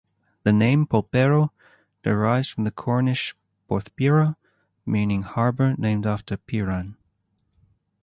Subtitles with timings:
[0.41, 1.51] The name Polperro
[2.01, 3.35] derives from the Cornish
[3.69, 4.35] "Porthpyra",
[4.83, 6.95] meaning "harbour named after Pyran".